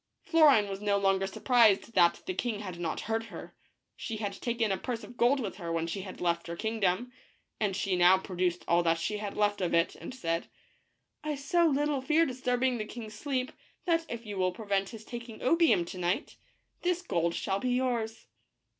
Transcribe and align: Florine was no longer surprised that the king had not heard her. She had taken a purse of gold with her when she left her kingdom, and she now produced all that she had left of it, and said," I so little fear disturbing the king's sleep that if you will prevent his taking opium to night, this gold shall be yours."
Florine 0.23 0.67
was 0.67 0.81
no 0.81 0.97
longer 0.97 1.27
surprised 1.27 1.93
that 1.93 2.21
the 2.25 2.33
king 2.33 2.61
had 2.61 2.79
not 2.79 3.01
heard 3.01 3.25
her. 3.25 3.53
She 3.95 4.17
had 4.17 4.33
taken 4.33 4.71
a 4.71 4.77
purse 4.77 5.03
of 5.03 5.15
gold 5.15 5.39
with 5.39 5.57
her 5.57 5.71
when 5.71 5.85
she 5.85 6.03
left 6.03 6.47
her 6.47 6.55
kingdom, 6.55 7.11
and 7.59 7.75
she 7.75 7.95
now 7.95 8.17
produced 8.17 8.65
all 8.67 8.81
that 8.81 8.97
she 8.97 9.17
had 9.17 9.37
left 9.37 9.61
of 9.61 9.75
it, 9.75 9.93
and 9.93 10.11
said," 10.11 10.47
I 11.23 11.35
so 11.35 11.67
little 11.67 12.01
fear 12.01 12.25
disturbing 12.25 12.79
the 12.79 12.85
king's 12.85 13.13
sleep 13.13 13.51
that 13.85 14.07
if 14.09 14.25
you 14.25 14.37
will 14.39 14.51
prevent 14.53 14.89
his 14.89 15.05
taking 15.05 15.43
opium 15.43 15.85
to 15.85 15.99
night, 15.99 16.35
this 16.81 17.03
gold 17.03 17.35
shall 17.35 17.59
be 17.59 17.69
yours." 17.75 18.25